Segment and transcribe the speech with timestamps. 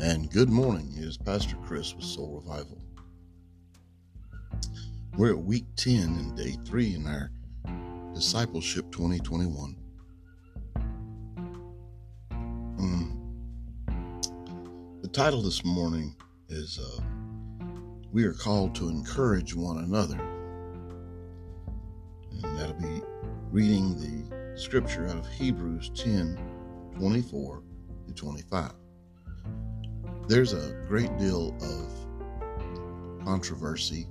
[0.00, 0.94] and good morning.
[0.96, 2.78] It is Pastor Chris with Soul Revival.
[5.16, 7.30] We're at week 10 and day 3 in our
[8.14, 9.76] Discipleship 2021.
[12.78, 13.34] Um,
[15.02, 16.14] the title this morning
[16.48, 17.02] is uh,
[18.12, 20.20] We Are Called to Encourage One Another.
[22.30, 23.02] And that'll be
[23.50, 26.38] reading the scripture out of Hebrews 10
[26.96, 27.62] 24
[28.06, 28.72] to 25.
[30.28, 34.06] There's a great deal of controversy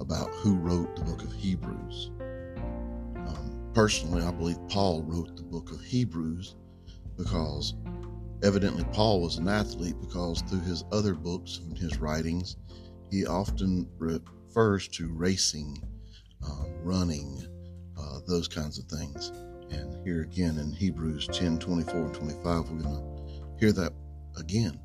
[0.00, 2.12] about who wrote the book of Hebrews.
[3.14, 6.56] Um, personally, I believe Paul wrote the book of Hebrews
[7.18, 7.74] because
[8.42, 12.56] evidently Paul was an athlete because through his other books and his writings,
[13.10, 15.76] he often refers to racing,
[16.42, 17.46] uh, running,
[17.98, 19.28] uh, those kinds of things.
[19.70, 23.92] And here again in Hebrews 10 24 and 25, we're going to hear that
[24.38, 24.80] again.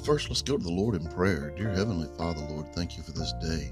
[0.00, 1.52] But first, let's go to the Lord in prayer.
[1.54, 3.70] Dear Heavenly Father, Lord, thank you for this day.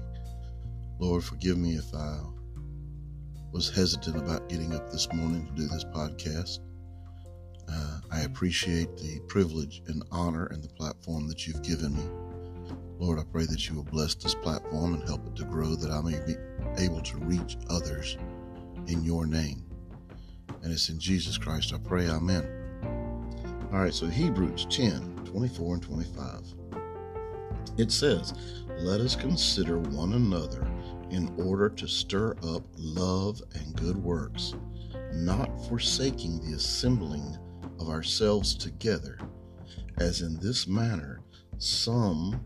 [0.99, 2.19] Lord, forgive me if I
[3.51, 6.59] was hesitant about getting up this morning to do this podcast.
[7.67, 12.03] Uh, I appreciate the privilege and honor and the platform that you've given me.
[12.99, 15.89] Lord, I pray that you will bless this platform and help it to grow, that
[15.89, 16.35] I may be
[16.77, 18.19] able to reach others
[18.85, 19.65] in your name.
[20.61, 22.07] And it's in Jesus Christ I pray.
[22.07, 22.47] Amen.
[23.73, 26.41] All right, so Hebrews 10 24 and 25.
[27.77, 28.33] It says,
[28.79, 30.67] Let us consider one another
[31.11, 34.55] in order to stir up love and good works,
[35.13, 37.37] not forsaking the assembling
[37.79, 39.19] of ourselves together,
[39.99, 41.21] as in this manner
[41.59, 42.43] some,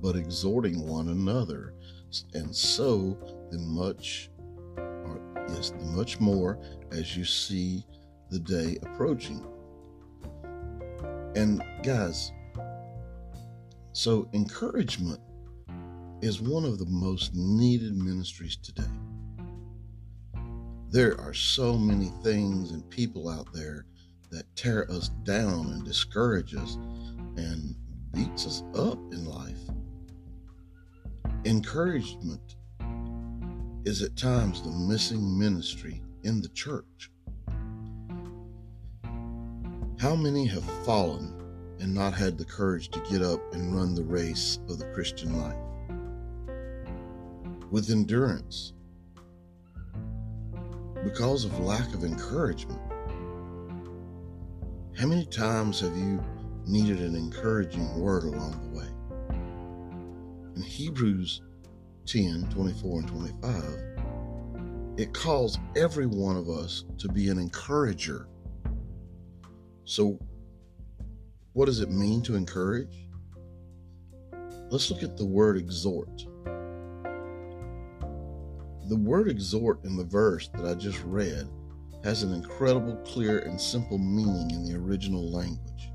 [0.00, 1.72] but exhorting one another,
[2.34, 3.16] and so
[3.50, 4.30] the much,
[5.48, 6.58] yes, the much more
[6.92, 7.84] as you see
[8.30, 9.46] the day approaching.
[11.38, 12.32] And guys,
[13.92, 15.20] so encouragement
[16.20, 18.90] is one of the most needed ministries today.
[20.90, 23.86] There are so many things and people out there
[24.32, 26.74] that tear us down and discourage us
[27.36, 27.76] and
[28.12, 29.60] beats us up in life.
[31.44, 32.56] Encouragement
[33.84, 37.12] is at times the missing ministry in the church.
[40.00, 41.34] How many have fallen
[41.80, 45.36] and not had the courage to get up and run the race of the Christian
[45.36, 45.56] life?
[47.72, 48.74] With endurance,
[51.02, 52.80] because of lack of encouragement.
[54.96, 56.22] How many times have you
[56.64, 58.86] needed an encouraging word along the way?
[60.54, 61.42] In Hebrews
[62.06, 68.28] 10 24 and 25, it calls every one of us to be an encourager.
[69.88, 70.20] So,
[71.54, 73.08] what does it mean to encourage?
[74.68, 76.26] Let's look at the word exhort.
[78.86, 81.48] The word exhort in the verse that I just read
[82.04, 85.90] has an incredible, clear, and simple meaning in the original language.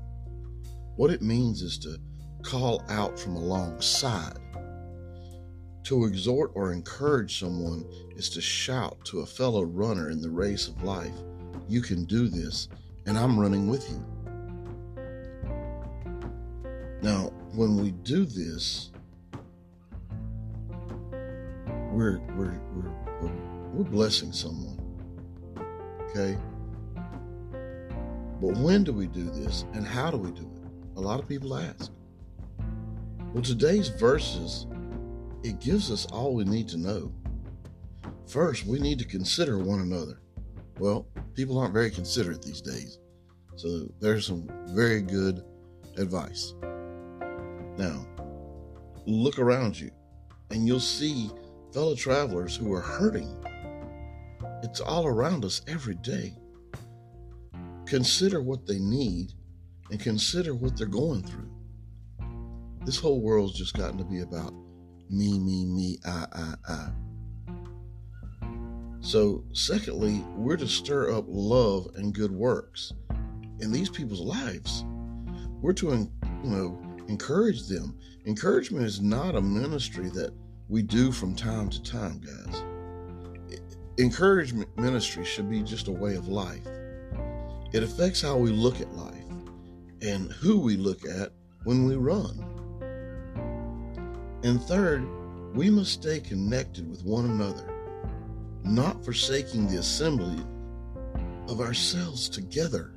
[0.96, 1.96] What it means is to
[2.42, 4.40] call out from alongside.
[5.84, 7.84] To exhort or encourage someone
[8.16, 11.14] is to shout to a fellow runner in the race of life,
[11.68, 12.68] You can do this,
[13.06, 14.04] and I'm running with you.
[17.02, 18.90] Now, when we do this,
[21.92, 23.36] we're we're we're we're,
[23.72, 24.78] we're blessing someone.
[26.10, 26.38] Okay?
[28.40, 30.68] But when do we do this and how do we do it?
[30.96, 31.90] A lot of people ask.
[33.32, 34.66] Well, today's verses
[35.42, 37.12] it gives us all we need to know.
[38.26, 40.18] First, we need to consider one another.
[40.78, 42.98] Well, people aren't very considerate these days.
[43.56, 45.44] So there's some very good
[45.96, 46.54] advice.
[47.76, 48.06] Now,
[49.06, 49.90] look around you
[50.50, 51.30] and you'll see
[51.72, 53.44] fellow travelers who are hurting.
[54.62, 56.34] It's all around us every day.
[57.86, 59.32] Consider what they need
[59.90, 61.50] and consider what they're going through.
[62.84, 64.52] This whole world's just gotten to be about
[65.10, 66.88] me, me, me, I, I, I.
[69.04, 72.94] So, secondly, we're to stir up love and good works
[73.60, 74.82] in these people's lives.
[75.60, 75.88] We're to,
[76.42, 77.98] you know, encourage them.
[78.24, 80.32] Encouragement is not a ministry that
[80.70, 82.62] we do from time to time, guys.
[83.98, 86.66] Encouragement ministry should be just a way of life.
[87.74, 89.26] It affects how we look at life
[90.00, 91.30] and who we look at
[91.64, 92.42] when we run.
[94.44, 95.06] And third,
[95.54, 97.73] we must stay connected with one another,
[98.64, 100.42] not forsaking the assembly
[101.48, 102.94] of ourselves together.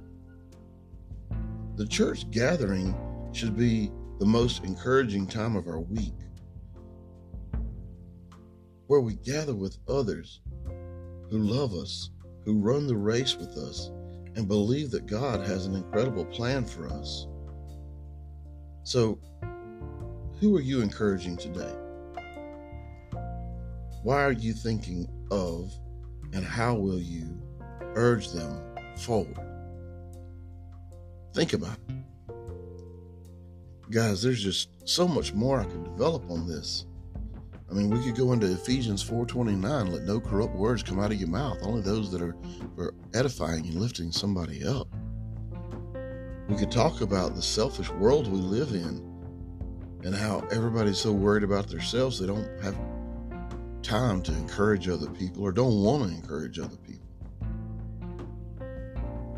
[1.75, 2.95] The church gathering
[3.33, 6.15] should be the most encouraging time of our week,
[8.87, 10.41] where we gather with others
[11.29, 12.09] who love us,
[12.45, 13.91] who run the race with us,
[14.35, 17.27] and believe that God has an incredible plan for us.
[18.83, 19.19] So,
[20.39, 21.75] who are you encouraging today?
[24.07, 25.69] Why are you thinking of
[26.31, 27.27] and how will you
[27.93, 28.61] urge them
[28.95, 29.37] forward?
[31.33, 31.95] Think about it.
[33.91, 36.85] Guys, there's just so much more I could develop on this.
[37.69, 41.19] I mean, we could go into Ephesians 4:29, let no corrupt words come out of
[41.19, 42.37] your mouth, only those that are
[42.77, 44.87] for edifying and lifting somebody up.
[46.47, 49.03] We could talk about the selfish world we live in
[50.05, 52.77] and how everybody's so worried about themselves they don't have
[53.87, 57.07] time to encourage other people or don't want to encourage other people.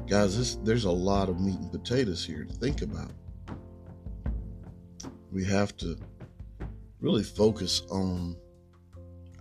[0.07, 3.11] Guys, this, there's a lot of meat and potatoes here to think about.
[5.31, 5.95] We have to
[6.99, 8.35] really focus on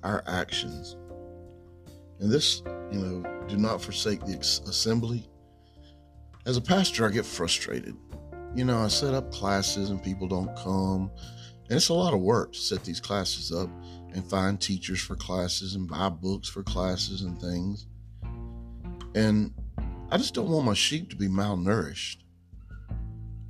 [0.05, 0.97] our actions.
[2.21, 2.63] And this,
[2.93, 5.27] you know, do not forsake the assembly.
[6.45, 7.97] As a pastor, I get frustrated.
[8.55, 11.11] You know, I set up classes and people don't come.
[11.71, 13.71] And it's a lot of work to set these classes up
[14.13, 17.87] and find teachers for classes and buy books for classes and things.
[19.15, 19.53] And
[20.11, 22.19] I just don't want my sheep to be malnourished.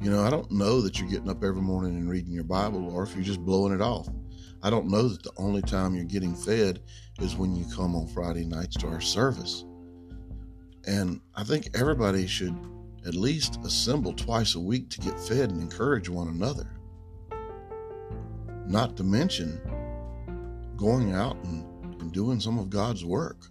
[0.00, 2.88] You know, I don't know that you're getting up every morning and reading your Bible
[2.92, 4.08] or if you're just blowing it off.
[4.62, 6.80] I don't know that the only time you're getting fed
[7.20, 9.64] is when you come on Friday nights to our service.
[10.86, 12.56] And I think everybody should
[13.06, 16.68] at least assemble twice a week to get fed and encourage one another.
[18.66, 19.60] Not to mention
[20.78, 23.44] going out and, and doing some of God's work.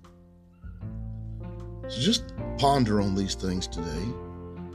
[1.87, 4.05] So just ponder on these things today,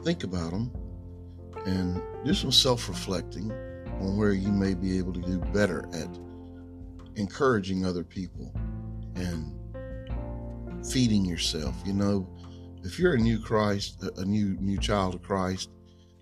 [0.05, 0.71] think about them,
[1.67, 3.51] and do some self reflecting
[4.01, 6.09] on where you may be able to do better at
[7.17, 8.53] encouraging other people
[9.17, 9.55] and
[10.87, 11.75] feeding yourself.
[11.85, 12.29] You know,
[12.85, 15.71] if you're a new Christ, a new new child of Christ,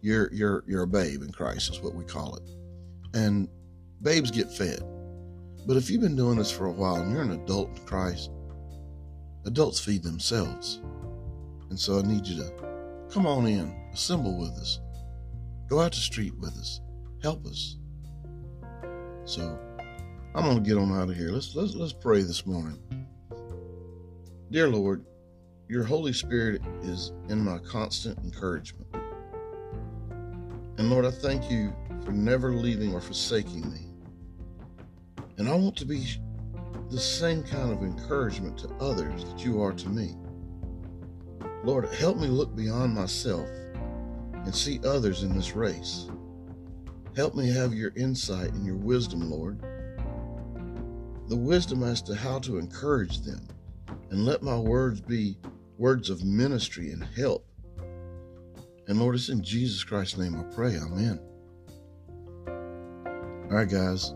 [0.01, 2.51] you're you're you're a babe in Christ is what we call it.
[3.15, 3.49] And
[4.03, 4.83] babes get fed.
[5.67, 8.31] But if you've been doing this for a while and you're an adult in Christ,
[9.45, 10.81] adults feed themselves.
[11.69, 12.53] And so I need you to
[13.11, 14.81] come on in, assemble with us,
[15.69, 16.81] go out the street with us,
[17.23, 17.77] help us.
[19.25, 19.59] So
[20.35, 21.29] I'm gonna get on out of here.
[21.29, 22.79] Let's let's let's pray this morning.
[24.51, 25.05] Dear Lord,
[25.69, 28.87] your Holy Spirit is in my constant encouragement.
[30.79, 31.73] And Lord, I thank you
[32.05, 33.90] for never leaving or forsaking me.
[35.41, 36.07] And I want to be
[36.91, 40.15] the same kind of encouragement to others that you are to me.
[41.65, 43.49] Lord, help me look beyond myself
[44.35, 46.11] and see others in this race.
[47.17, 49.63] Help me have your insight and your wisdom, Lord.
[51.29, 53.49] The wisdom as to how to encourage them,
[54.11, 55.39] and let my words be
[55.79, 57.47] words of ministry and help.
[58.89, 60.77] And Lord, it's in Jesus Christ's name I pray.
[60.77, 61.19] Amen.
[62.47, 64.13] All right, guys.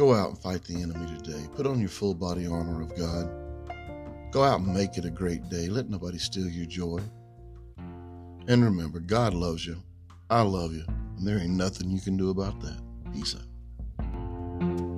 [0.00, 1.46] Go out and fight the enemy today.
[1.54, 3.30] Put on your full body armor of God.
[4.32, 5.68] Go out and make it a great day.
[5.68, 7.00] Let nobody steal your joy.
[8.48, 9.76] And remember, God loves you.
[10.30, 10.86] I love you.
[11.18, 12.80] And there ain't nothing you can do about that.
[13.12, 14.89] Peace out.